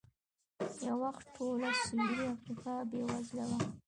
یو 0.85 0.95
وخت 1.03 1.25
ټوله 1.35 1.69
سوېلي 1.83 2.25
افریقا 2.33 2.73
بېوزله 2.89 3.45
وه. 3.49 3.59